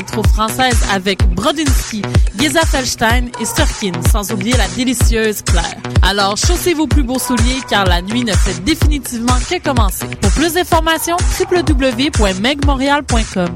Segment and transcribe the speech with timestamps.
[0.00, 2.02] l'électro-française avec Brodinski,
[2.38, 5.76] Geza Felstein et Surkin, sans oublier la délicieuse Claire.
[6.02, 10.06] Alors, chaussez vos plus beaux souliers car la nuit ne fait définitivement que commencer.
[10.20, 13.54] Pour plus d'informations, www.megmontreal.com.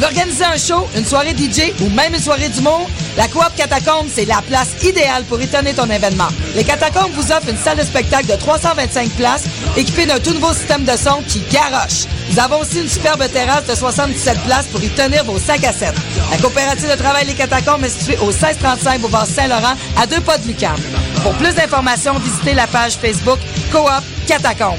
[0.00, 2.88] Tu veux un show, une soirée DJ ou même une soirée d'humour?
[3.18, 6.28] La Coop Catacombe, c'est la place idéale pour étonner ton événement.
[6.54, 9.44] Les Catacombes vous offrent une salle de spectacle de 325 places
[9.76, 12.06] équipée d'un tout nouveau système de son qui garoche.
[12.30, 15.72] Nous avons aussi une superbe terrasse de 77 places pour y tenir vos 5 à
[15.72, 15.92] 7.
[16.30, 20.38] La coopérative de travail Les Catacombes est située au 1635 Boulevard Saint-Laurent, à deux pas
[20.38, 20.76] de Lucam.
[21.22, 23.38] Pour plus d'informations, visitez la page Facebook
[23.70, 23.86] Coop
[24.26, 24.78] Catacombes.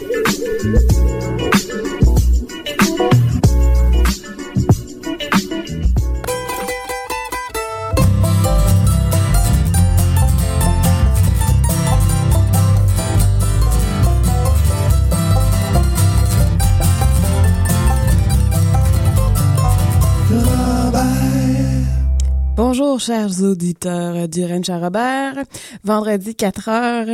[23.31, 25.43] Chers auditeurs du Ranch à Robert.
[25.83, 27.07] Vendredi 4 heures,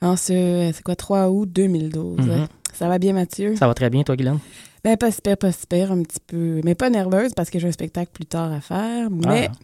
[0.00, 2.18] en ce, c'est quoi, 3 août 2012.
[2.18, 2.46] Mhm.
[2.72, 3.56] Ça va bien, Mathieu?
[3.56, 4.38] Ça va très bien, toi, Guylaine?
[4.84, 7.72] Ben, pas super, pas super, un petit peu, mais pas nerveuse parce que j'ai un
[7.72, 9.48] spectacle plus tard à faire, mais...
[9.50, 9.56] Ah.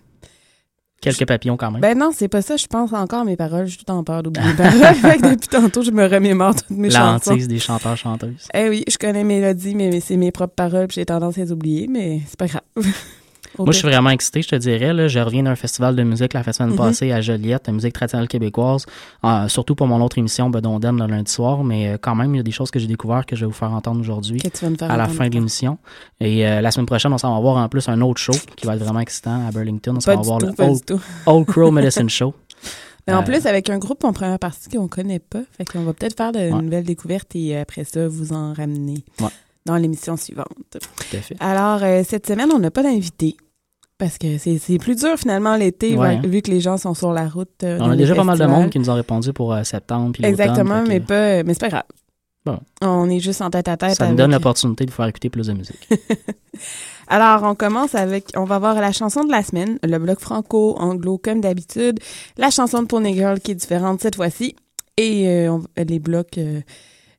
[1.00, 1.82] Quelques papillons quand même.
[1.82, 2.56] Ben non, c'est pas ça.
[2.56, 3.66] Je pense encore à mes paroles.
[3.66, 4.94] J'ai tout en peur d'oublier mes paroles.
[4.94, 7.32] Fait que depuis tantôt, je me remémore toutes mes chansons.
[7.32, 8.48] L'antise des chanteurs-chanteuses.
[8.54, 11.52] Eh oui, je connais mais, mais c'est mes propres paroles, puis j'ai tendance à les
[11.52, 12.62] oublier, mais c'est pas grave.
[13.58, 14.92] Moi, je suis vraiment excité, je te dirais.
[14.92, 16.76] Là, je reviens d'un festival de musique la semaine Mhm.
[16.76, 18.86] passée à Joliette, la musique traditionnelle québécoise,
[19.24, 21.62] euh, surtout pour mon autre émission Bedonden le lundi soir.
[21.62, 23.46] Mais euh, quand même, il y a des choses que j'ai découvertes que je vais
[23.46, 24.40] vous faire entendre aujourd'hui
[24.80, 25.78] à la fin de l'émission.
[26.20, 28.66] Et euh, la semaine prochaine, on s'en va voir en plus un autre show qui
[28.66, 29.94] va être vraiment excitant à Burlington.
[29.96, 32.34] On s'en va voir tout, le Old, Crow Medicine Show.
[33.06, 35.92] Mais en plus, avec un groupe en première partie qu'on connaît pas, fait qu'on va
[35.92, 36.50] peut-être faire de Ouais.
[36.62, 39.28] nouvelles découvertes et après ça, vous en ramener Ouais.
[39.66, 40.46] Dans l'émission suivante.
[40.70, 41.36] Tout à fait.
[41.40, 43.36] Alors, euh, cette semaine, on n'a pas d'invité.
[43.96, 46.18] Parce que c'est plus dur finalement l'été, Ouais.
[46.20, 47.48] vu- que les gens sont sur la route.
[47.62, 50.10] euh, On a déjà pas mal de monde qui nous ont répondu pour euh, septembre
[50.12, 51.82] puis Exactement, fait que mais pas, mais c'est pas grave.
[52.44, 52.58] Bon.
[52.82, 53.94] On est juste en tête à tête.
[53.94, 55.88] Ça avec- donne l'opportunité de vous faire écouter plus de musique.
[57.06, 60.74] Alors, on commence avec, on va voir la chanson de la semaine, le bloc franco,
[60.78, 62.00] anglo comme d'habitude,
[62.36, 64.56] la chanson de Pony Girl qui est différente cette fois-ci,
[64.96, 66.60] et euh, on- les blocs euh,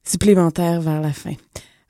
[0.04, 1.34] supplémentaires vers la fin.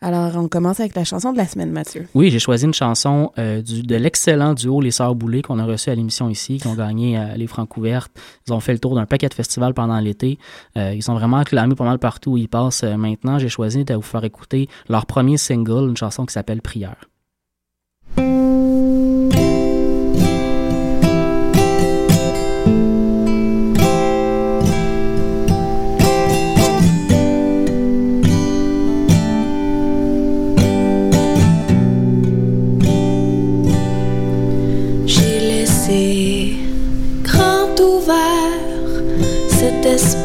[0.06, 2.08] Alors, on commence avec la chanson de la semaine, Mathieu.
[2.14, 5.66] Oui, j'ai choisi une chanson euh, du, de l'excellent duo Les Sœurs Boulay qu'on a
[5.66, 8.12] reçu à l'émission ici, qui ont gagné euh, les Francs couvertes.
[8.46, 10.38] Ils ont fait le tour d'un paquet de festivals pendant l'été.
[10.78, 12.84] Euh, ils sont vraiment acclamés pas mal partout où ils passent.
[12.84, 16.98] Maintenant, j'ai choisi de vous faire écouter leur premier single, une chanson qui s'appelle Prière.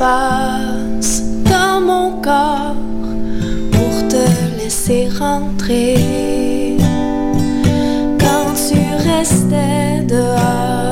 [0.00, 2.74] Dans mon corps
[3.70, 4.24] pour te
[4.58, 6.78] laisser rentrer.
[8.18, 10.89] Quand tu restais dehors,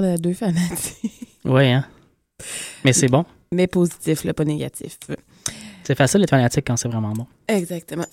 [0.00, 1.28] l'air de deux fanatiques.
[1.44, 1.86] Ouais, hein.
[2.84, 3.24] Mais c'est bon.
[3.52, 4.98] Mais positif, là, pas négatif.
[5.84, 7.26] C'est facile d'être fanatique quand c'est vraiment bon.
[7.48, 8.06] Exactement.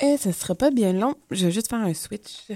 [0.00, 1.14] Et ça sera pas bien long.
[1.30, 2.48] Je vais juste faire un switch.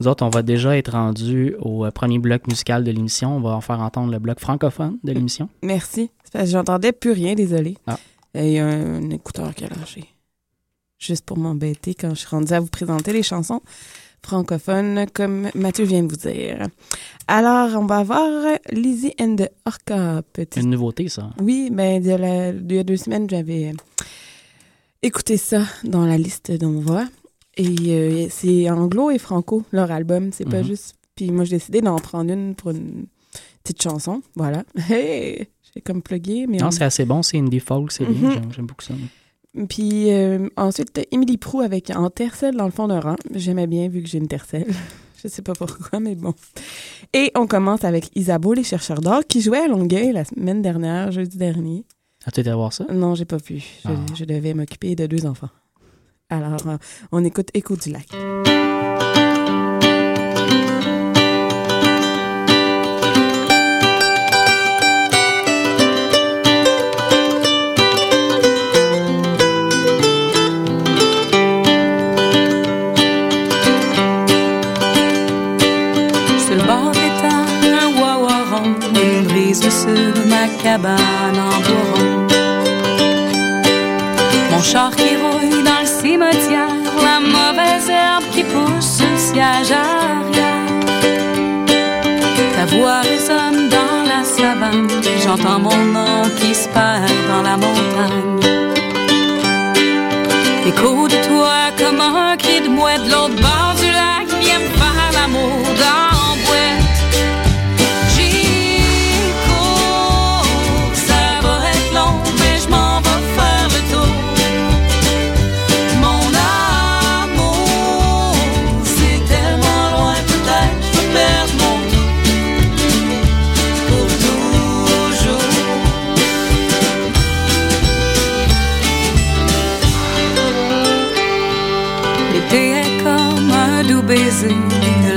[0.00, 3.36] Nous autres, on va déjà être rendu au euh, premier bloc musical de l'émission.
[3.36, 5.48] On va en faire entendre le bloc francophone de l'émission.
[5.62, 6.10] Merci.
[6.34, 7.78] J'entendais plus rien, désolé.
[7.86, 7.98] Ah.
[8.34, 10.04] Il y a un, un écouteur qui a lâché.
[10.98, 13.62] Juste pour m'embêter quand je suis rendue à vous présenter les chansons
[14.24, 16.66] francophones, comme Mathieu vient de vous dire.
[17.28, 18.30] Alors, on va voir
[18.72, 20.22] Lizzie and the Orca.
[20.32, 21.30] Petit Une nouveauté, ça.
[21.40, 23.72] Oui, ben, de la- il y a deux semaines, j'avais
[25.02, 27.06] écouté ça dans la liste d'on voit.
[27.56, 30.30] Et euh, c'est anglo et franco, leur album.
[30.32, 30.66] C'est pas Mhm.
[30.68, 30.94] juste.
[31.14, 33.06] Puis moi, j'ai décidé d'en prendre une pour une
[33.62, 34.22] petite chanson.
[34.34, 34.64] Voilà.
[34.90, 35.46] Hey!
[35.74, 36.46] J'ai comme plugué.
[36.48, 38.30] Mais Non, on- c'est assez bon, c'est indie folk, c'est bien.
[38.30, 38.52] Mhm.
[38.54, 38.94] J'aime beaucoup ça.
[39.68, 43.16] Puis euh, ensuite, Émilie Prou avec En tercelle dans le fond d'un rang.
[43.34, 44.66] J'aimais bien vu que j'ai une tercelle.
[45.22, 46.34] Je sais pas pourquoi, mais bon.
[47.14, 51.12] Et on commence avec Isabeau, les chercheurs d'or, qui jouait à Longueuil la semaine dernière,
[51.12, 51.84] jeudi dernier.
[52.26, 52.84] As-tu été voir ça?
[52.92, 53.58] Non, j'ai pas pu.
[53.58, 53.96] Je, Ah.
[54.14, 55.48] je devais m'occuper de deux enfants.
[56.28, 56.76] Alors, euh,
[57.12, 58.06] on écoute Écho du lac.
[79.64, 82.26] Brise sur ma cabane en bois rond.
[84.50, 86.68] Mon char qui rouille dans le cimetière,
[87.02, 90.64] la mauvaise herbe qui pousse sur le siège arrière.
[92.56, 94.88] Ta voix résonne dans la savane,
[95.22, 98.40] j'entends mon nom qui se perd dans la montagne.
[100.66, 105.14] Écho de toi comme un cri de mouette de l'autre bord du lac Viens me
[105.14, 106.13] l'amour dans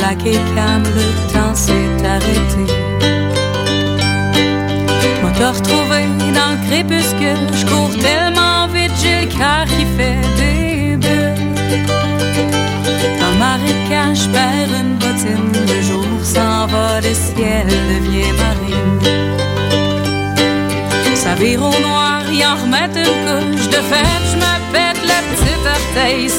[0.07, 0.39] lac est
[0.97, 2.65] le temps s'est arrêté.
[5.21, 5.99] Moi te retrouvé
[6.37, 11.45] dans le crépuscule, je cours tellement vite, j'ai le cœur qui fait des bulles.
[13.19, 18.99] Dans le marécage, je perds une bottine, le jour s'en va, le ciel devient marine.
[21.15, 23.67] Ça vire au noir, y en remettre une couche.
[23.75, 26.29] De fait, je me pète le petit orteil.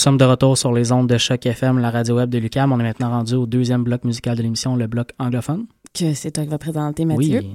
[0.00, 2.72] Sommes de retour sur les ondes de Choc FM, la radio web de Lucam.
[2.72, 5.66] On est maintenant rendu au deuxième bloc musical de l'émission, le bloc anglophone.
[5.92, 7.40] Que c'est toi qui va présenter, Mathieu.
[7.40, 7.54] Oui.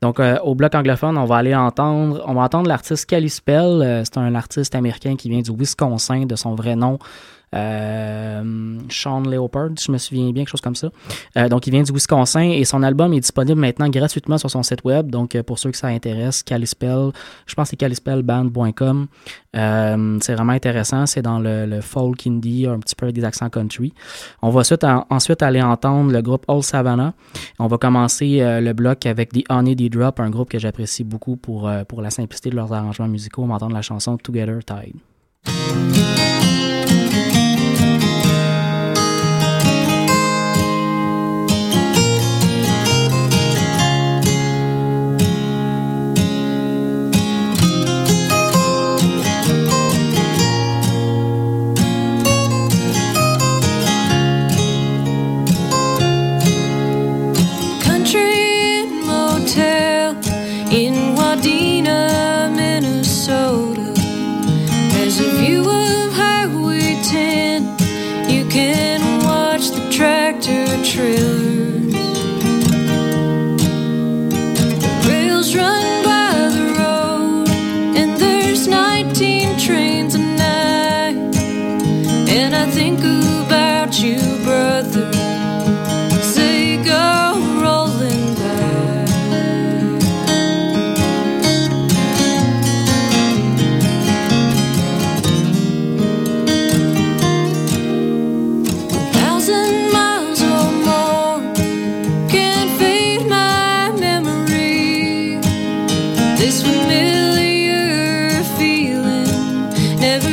[0.00, 3.82] Donc, euh, au bloc anglophone, on va aller entendre, on va entendre l'artiste Kalispell.
[3.82, 6.98] Euh, c'est un artiste américain qui vient du Wisconsin, de son vrai nom.
[7.54, 10.90] Euh, Sean Leopard, je me souviens bien, quelque chose comme ça.
[11.36, 14.62] Euh, donc, il vient du Wisconsin et son album est disponible maintenant gratuitement sur son
[14.62, 15.10] site web.
[15.10, 17.10] Donc, euh, pour ceux que ça intéresse, Kalispell,
[17.46, 19.06] je pense que c'est kalispellband.com.
[19.54, 21.06] Euh, c'est vraiment intéressant.
[21.06, 23.92] C'est dans le, folk indie, un petit peu avec des accents country.
[24.40, 27.14] On va ensuite, en- ensuite aller entendre le groupe Old Savannah.
[27.58, 31.70] On va commencer le bloc avec The Honey Drop, un groupe que j'apprécie beaucoup pour,
[31.88, 33.42] pour la simplicité de leurs arrangements musicaux.
[33.42, 34.96] On va entendre la chanson Together Tide.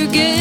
[0.09, 0.38] forget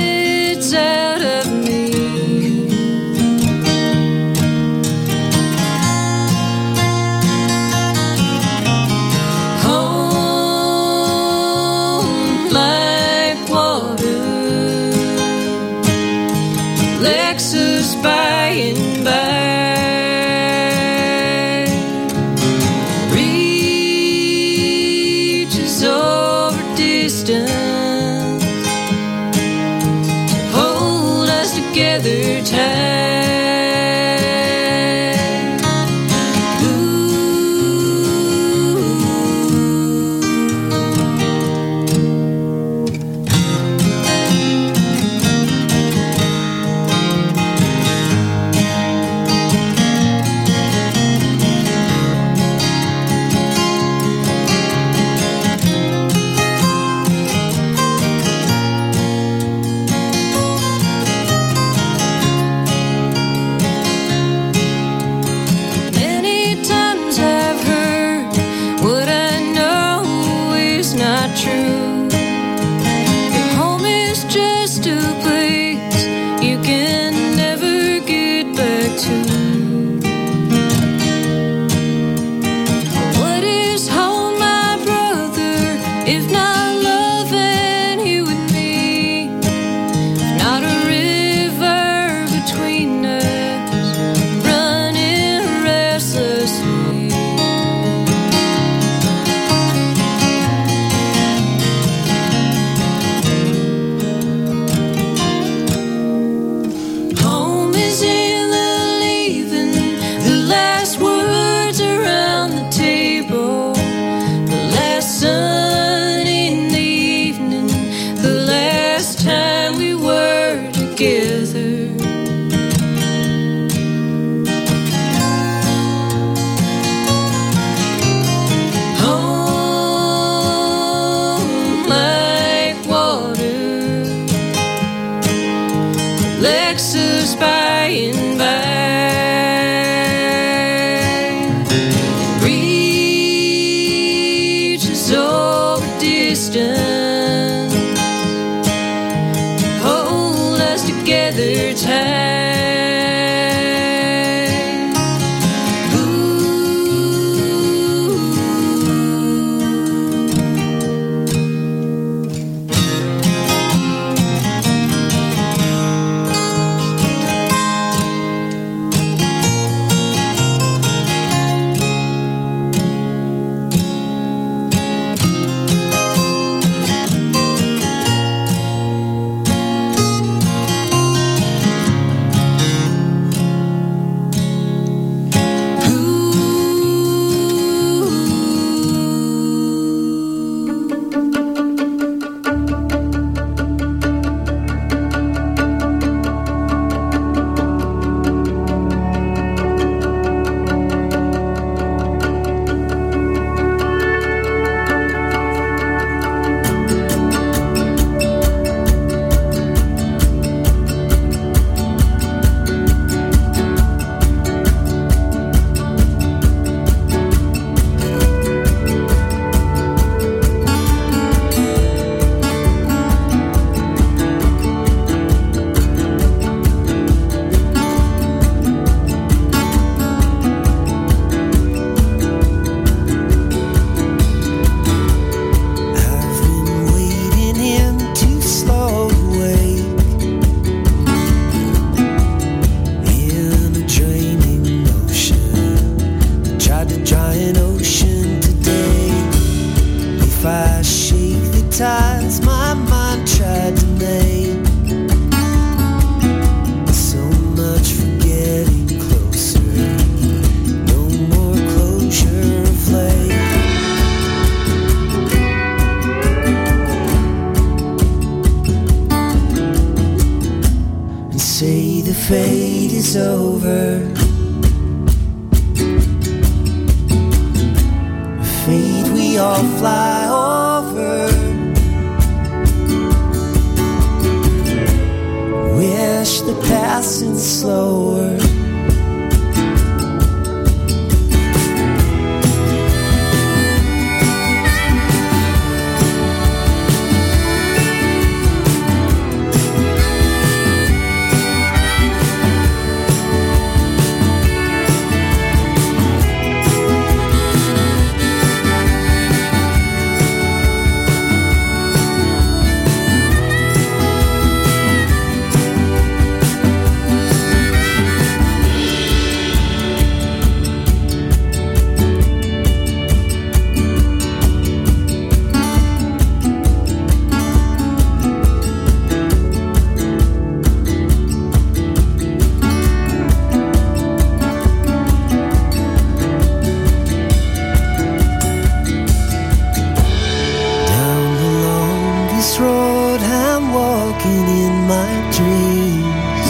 [342.38, 346.46] this road I'm walking in my dreams.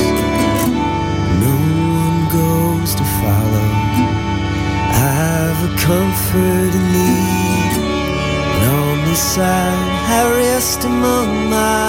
[1.45, 1.57] No
[2.05, 3.69] one goes to follow.
[5.17, 7.73] I've a comfort in need,
[8.53, 11.88] And on this side, I rest among my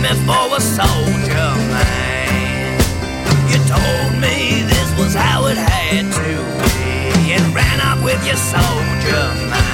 [0.00, 2.80] me for a soldier man.
[3.50, 6.32] You told me this was how it had to
[6.62, 9.69] be, and ran up with your soldier man.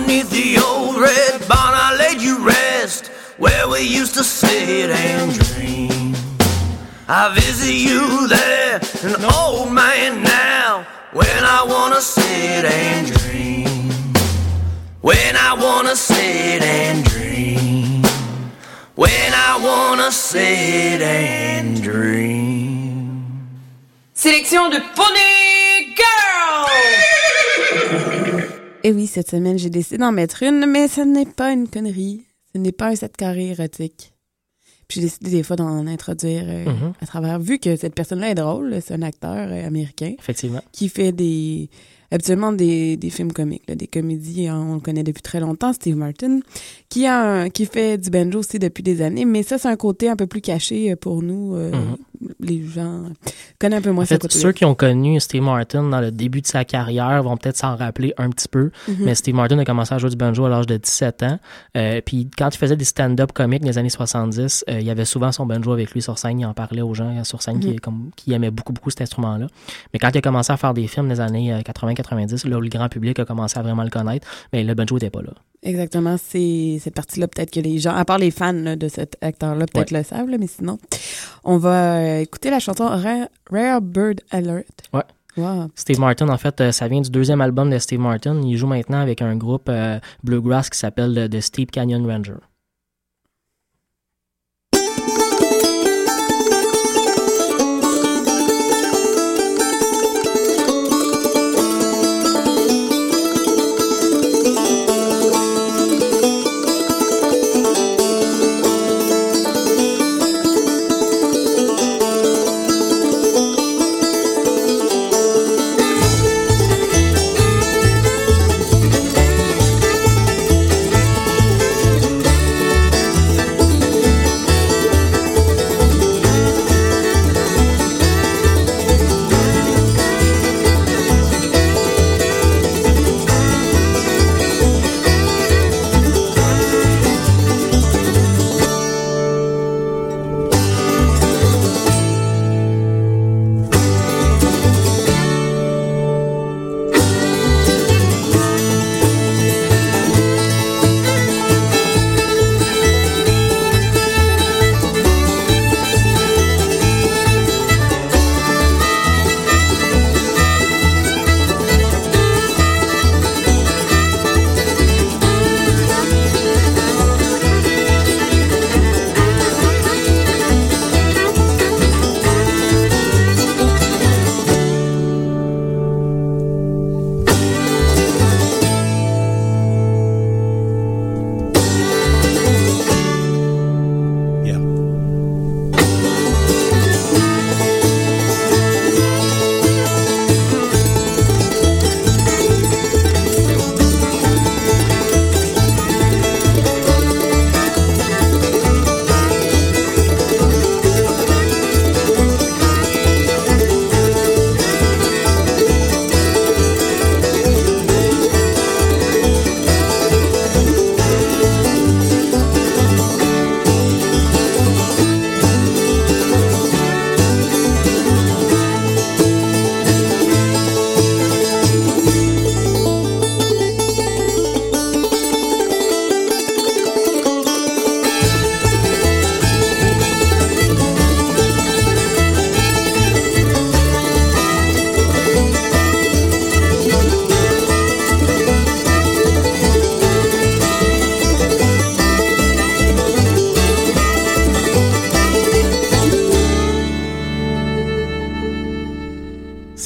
[0.00, 5.38] Underneath the old red barn, I laid you rest where we used to sit and
[5.38, 6.14] dream.
[7.06, 13.90] I visit you there, an old man now, when I wanna sit and dream.
[15.02, 18.02] When I wanna sit and dream.
[18.94, 23.22] When I wanna sit and dream.
[24.14, 26.66] Sélection de Pony Girl!
[28.82, 32.22] Et oui, cette semaine, j'ai décidé d'en mettre une, mais ce n'est pas une connerie.
[32.54, 34.12] Ce n'est pas un set carré érotique.
[34.88, 36.92] Puis j'ai décidé des fois d'en introduire euh, Mhm.
[37.00, 40.62] à travers, vu que cette personne-là est drôle, c'est un acteur euh, américain Effectivement.
[40.72, 41.68] qui fait des
[42.12, 45.72] habituellement des, des films comiques, là, des comédies, hein, on le connaît depuis très longtemps,
[45.72, 46.40] Steve Martin,
[46.88, 50.08] qui, a qui fait du banjo aussi depuis des années, mais ça, c'est un côté
[50.08, 51.96] un peu plus caché euh, pour nous, euh, mhm.
[52.40, 53.04] les gens
[53.60, 56.40] connaissent un peu moins en fait, Ceux qui ont connu Steve Martin dans le début
[56.40, 58.96] de sa carrière vont peut-être s'en rappeler un petit peu, mhm.
[59.00, 61.38] mais Steve Martin a commencé à jouer du banjo à l'âge de 17 ans,
[61.76, 64.90] euh, puis quand il faisait des stand-up comiques dans les années 70, euh, il y
[64.90, 67.60] avait souvent son banjo avec lui sur scène, il en parlait aux gens sur scène
[67.60, 67.80] qui, mhm.
[67.80, 69.46] comme, aimaient beaucoup, beaucoup cet instrument-là,
[69.92, 72.60] mais quand il a commencé à faire des films des années 80 90, là où
[72.60, 75.32] le grand public a commencé à vraiment le connaître, mais le banjo n'était pas là.
[75.62, 76.16] Exactement.
[76.16, 79.90] C'est cette partie-là, peut-être que les gens, à part les fans de cet acteur-là, peut-être
[79.90, 80.78] le savent, mais sinon,
[81.44, 84.82] on va euh, écouter la chanson Rare, Rare Bird Alert.
[84.92, 85.02] Ouais.
[85.36, 85.68] Wow.
[85.76, 88.40] Steve Martin, en fait, euh, ça vient du deuxième album de Steve Martin.
[88.42, 92.40] Il joue maintenant avec un groupe euh, bluegrass qui s'appelle The Steep Canyon Ranger.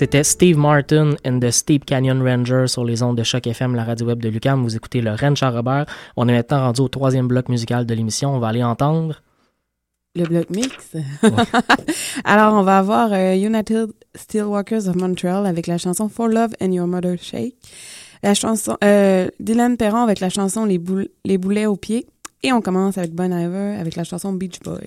[0.04, 3.84] C'était Steve Martin and the Steep Canyon Ranger sur les ondes de Choc FM, la
[3.84, 4.62] radio web de Lucam.
[4.62, 5.86] Vous écoutez le Ren Robert.
[6.18, 8.34] On est maintenant rendu au troisième bloc musical de l'émission.
[8.34, 9.22] On va aller entendre.
[10.14, 10.92] Le bloc mix.
[12.24, 16.72] Alors, on va avoir euh, United Steelworkers of Montreal avec la chanson For Love and
[16.72, 17.54] Your Mother Shake.
[18.22, 20.78] La chanson, euh, Dylan Perron avec la chanson Les,
[21.24, 22.06] Les boulets aux pieds.
[22.42, 24.84] Et on commence avec Bon Iver avec la chanson Beach Boy.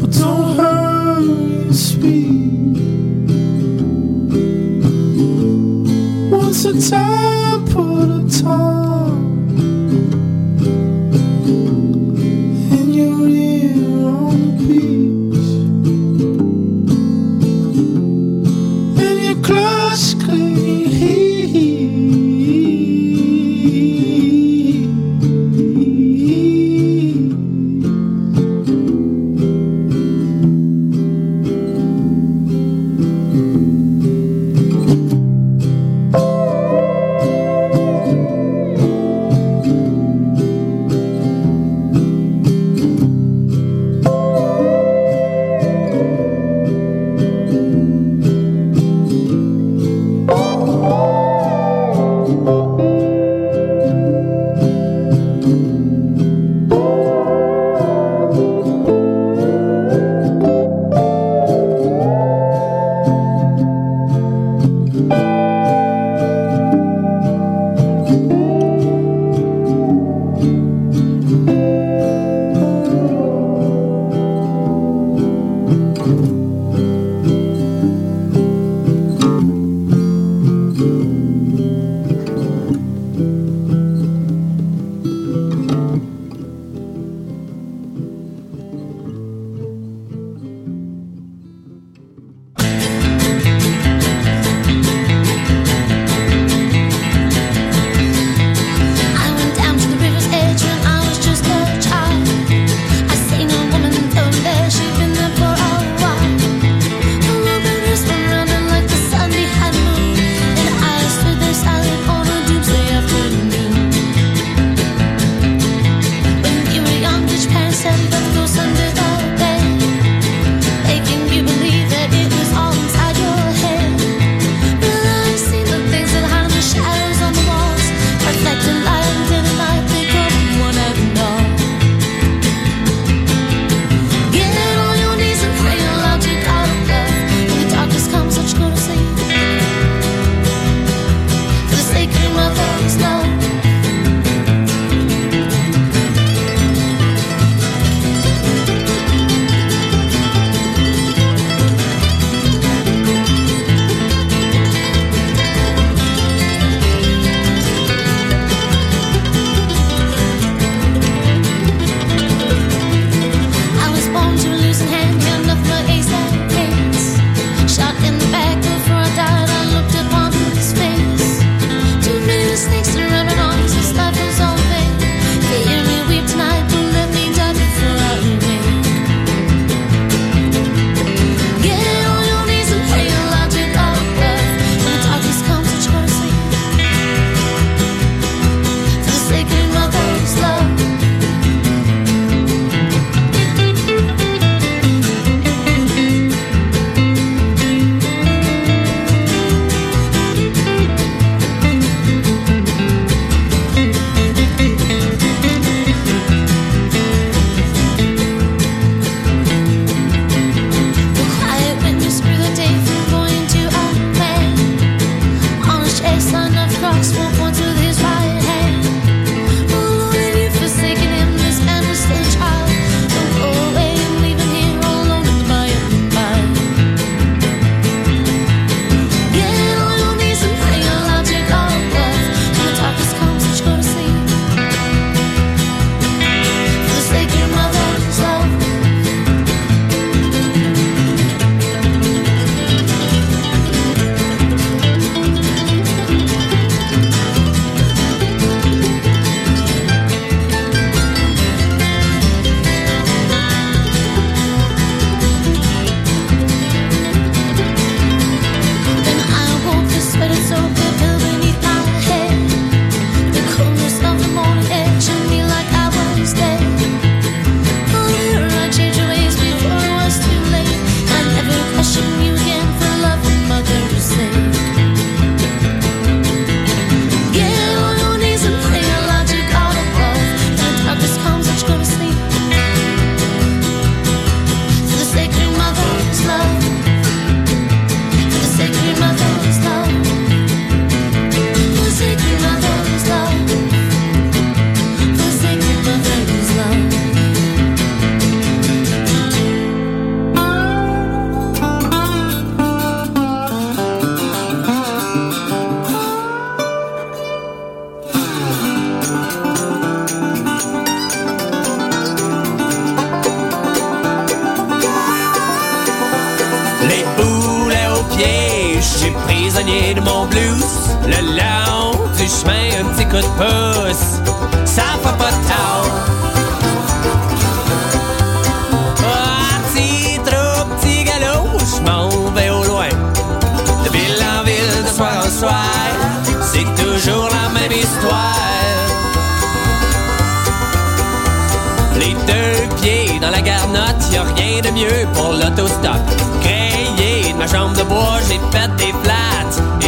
[0.00, 2.76] But don't hurry your speed.
[6.30, 8.81] Once a time, put a time.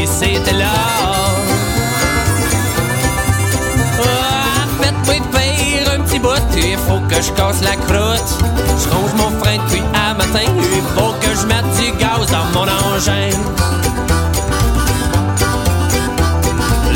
[0.05, 0.75] Et c'était là.
[4.03, 8.31] Ah, Faites-moi faire un petit bout, il faut que je casse la croûte.
[8.81, 12.47] Je ronge mon frein depuis à matin, il faut que je mette du gaz dans
[12.55, 13.31] mon engin.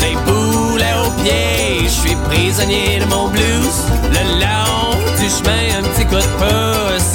[0.01, 3.79] Les boulets aux pieds, je suis prisonnier de mon blues.
[4.15, 7.13] Le long du chemin, un petit coup de pouce,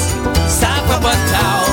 [0.48, 1.63] ça fait pas de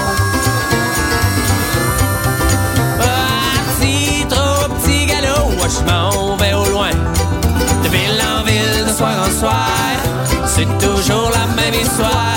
[10.53, 12.30] c'est toujours la même histoire.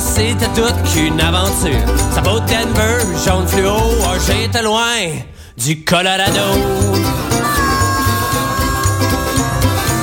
[0.00, 1.78] C'était toute qu'une aventure.
[2.12, 4.96] Ça vaut Denver, jaune fluo, oh, j'étais loin
[5.56, 6.58] du Colorado.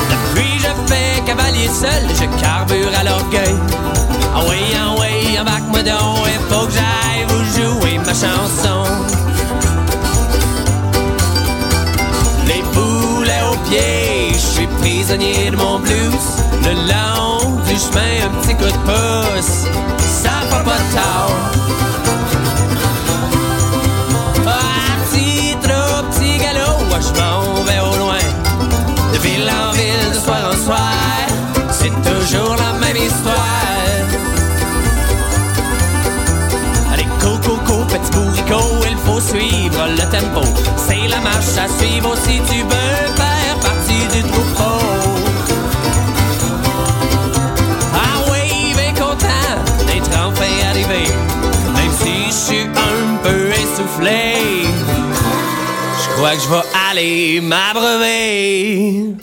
[0.10, 3.56] Depuis je fais cavalier seul, je carbure à l'orgueil.
[4.34, 8.84] Ah oui, ah oui, embarque-moi donc, il faut que j'aille vous jouer ma chanson.
[12.48, 16.21] Les boulets aux pieds, je suis prisonnier de mon blues.
[16.64, 19.66] Le long du chemin, un petit coup de pouce,
[20.00, 21.36] ça fait pas de tort.
[24.46, 28.26] Parti trop petit galop, je m'en vais au loin.
[29.14, 31.28] De ville en ville, de soir en soir,
[31.72, 33.36] c'est toujours la même histoire.
[36.94, 40.44] Allez, coco, coco, petit bourricot, il faut suivre le tempo.
[40.78, 43.31] C'est la marche à suivre si tu veux faire
[54.00, 54.68] je
[56.16, 59.16] crois que je vais aller m'abreuver.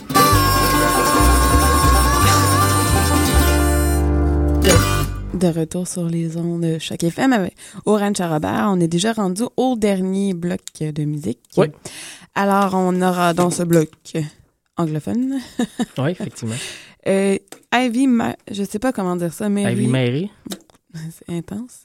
[5.35, 7.55] De retour sur les ondes de Choc FM avec
[7.87, 8.67] Orange Robert.
[8.71, 11.39] On est déjà rendu au dernier bloc de musique.
[11.57, 11.69] Oui.
[12.35, 13.89] Alors, on aura dans ce bloc
[14.77, 15.39] anglophone.
[15.99, 16.57] Oui, effectivement.
[17.07, 17.39] Euh,
[17.73, 20.31] Ivy, Ma- je sais pas comment dire ça, mais Ivy Mary.
[20.95, 21.85] c'est intense.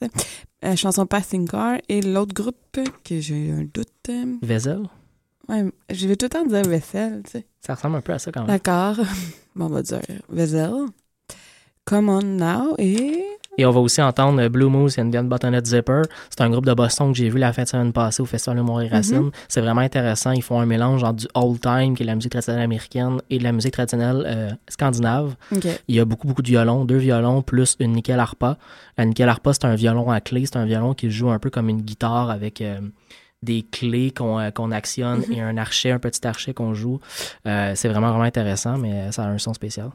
[0.64, 3.88] La chanson Passing Car et l'autre groupe que j'ai un doute.
[4.08, 4.80] euh, Vezel.
[5.48, 7.46] Ouais, je vais tout le temps dire Vessel, tu sais.
[7.60, 8.48] Ça ressemble un peu à ça quand même.
[8.48, 8.96] D'accord.
[9.56, 10.00] Bon, on va dire
[10.30, 10.72] Vessel.
[11.84, 13.22] Come on now et
[13.56, 16.02] Et on va aussi entendre euh, Blue Moose Indian Buttonnet Zipper.
[16.30, 18.56] C'est un groupe de Boston que j'ai vu la fin de semaine passée au Festival
[18.58, 19.18] de Montréal-Racine.
[19.26, 19.30] Mhm.
[19.48, 20.32] C'est vraiment intéressant.
[20.32, 23.38] Ils font un mélange entre du old time, qui est la musique traditionnelle américaine, et
[23.38, 25.36] de la musique traditionnelle euh, scandinave.
[25.88, 28.58] Il y a beaucoup, beaucoup de violons, deux violons plus une nickel harpa.
[28.98, 30.46] La nickel harpa, c'est un violon à clé.
[30.46, 32.80] C'est un violon qui joue un peu comme une guitare avec euh,
[33.42, 35.32] des clés qu'on euh, actionne Mhm.
[35.32, 36.98] et un archet, un petit archet qu'on joue.
[37.44, 39.90] C'est vraiment, vraiment intéressant, mais ça a un son spécial.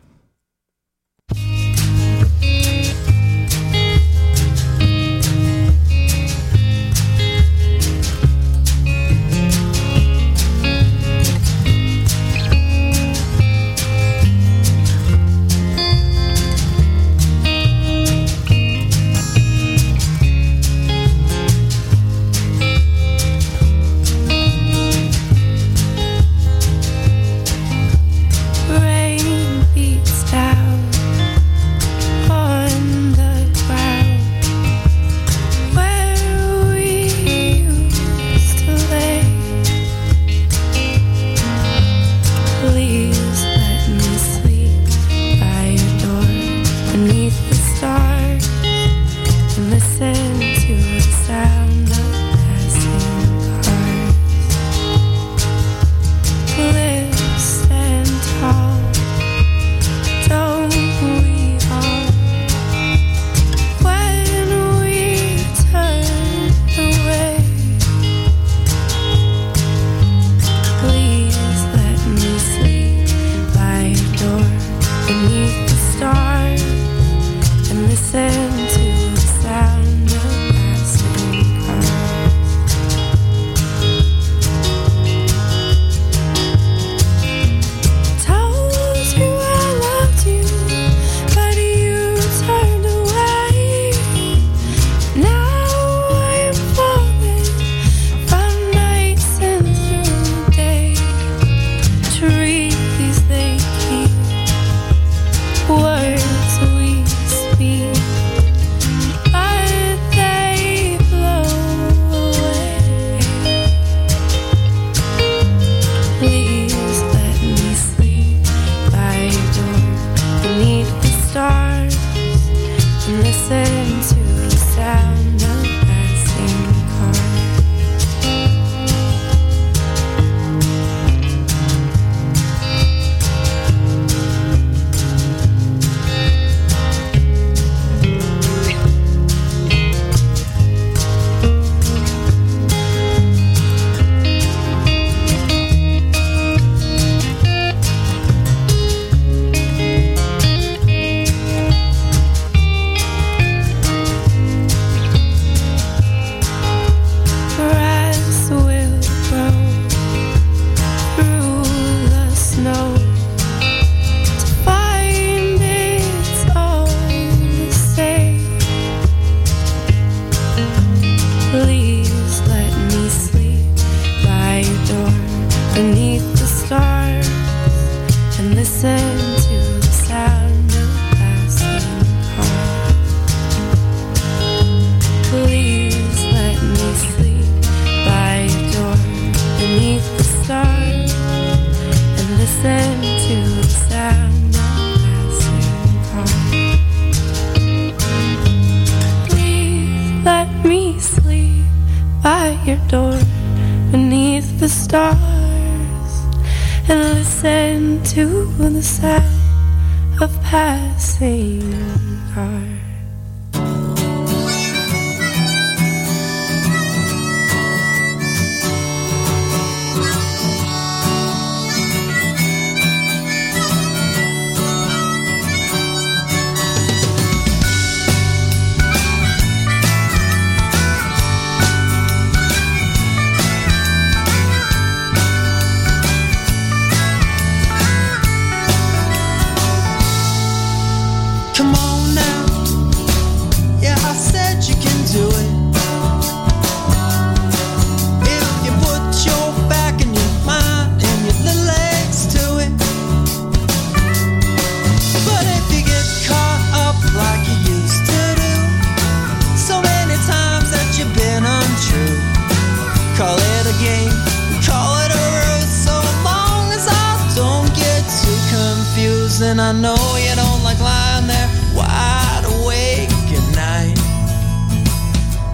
[269.69, 271.47] I know you don't like lying there
[271.77, 273.93] wide awake at night.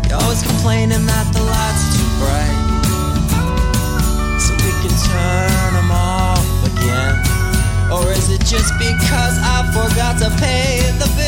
[0.07, 2.55] You're always complaining that the light's too bright.
[4.39, 7.19] So we can turn them off again.
[7.91, 11.24] Or is it just because I forgot to pay the bill?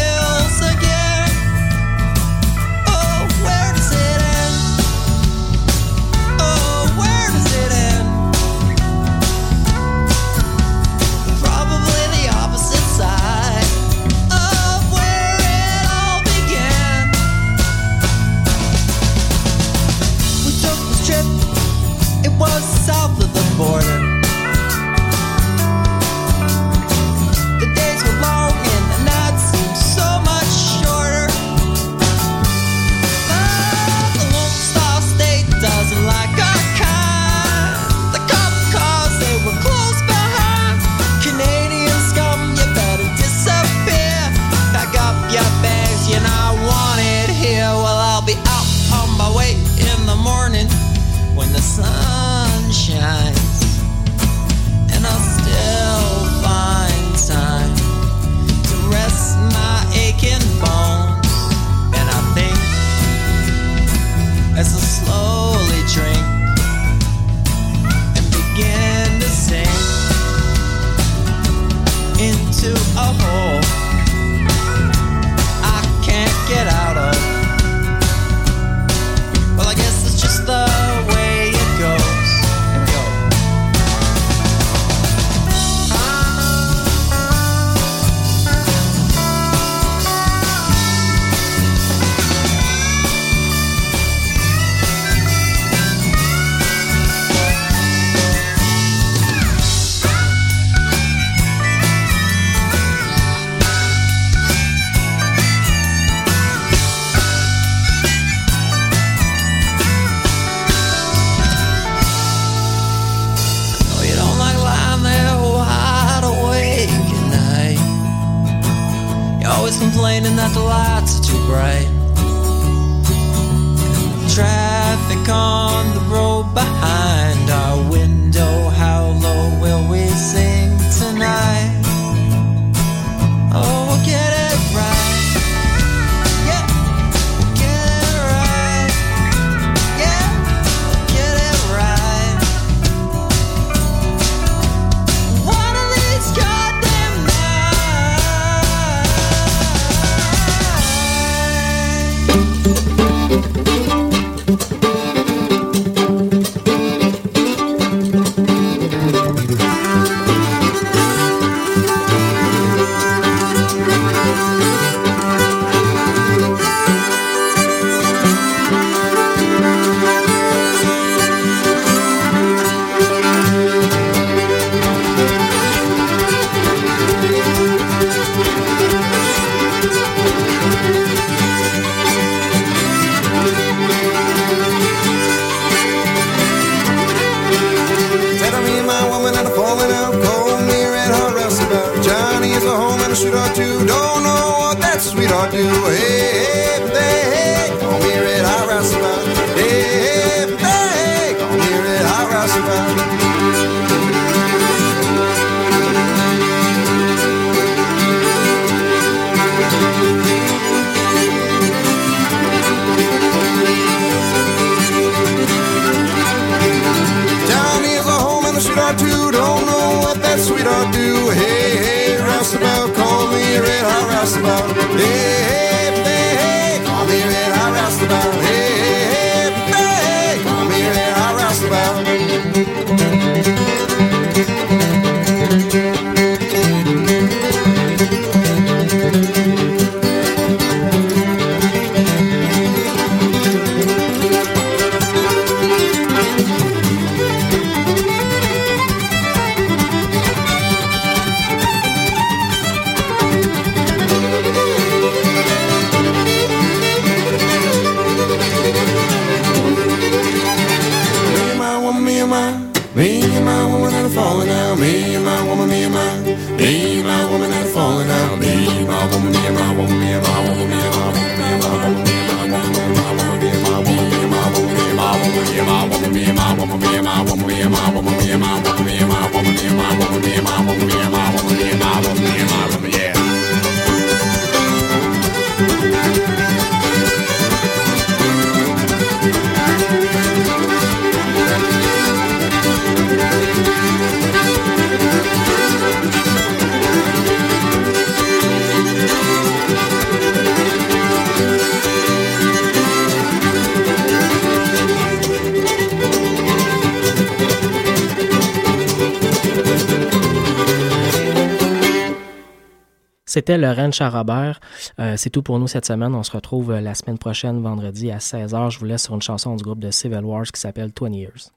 [313.47, 314.59] C'était Lorraine Charabert.
[314.99, 316.13] Euh, c'est tout pour nous cette semaine.
[316.13, 318.71] On se retrouve euh, la semaine prochaine, vendredi à 16h.
[318.71, 321.56] Je vous laisse sur une chanson du groupe de Civil Wars qui s'appelle 20 Years.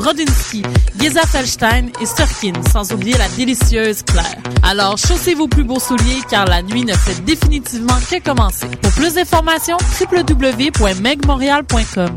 [0.00, 0.62] Brodinski,
[0.98, 4.38] Geza Felstein et Surkin, sans oublier la délicieuse Claire.
[4.62, 8.66] Alors, chaussez vos plus beaux souliers car la nuit ne fait définitivement que commencer.
[8.80, 12.16] Pour plus d'informations, www.megmontreal.com.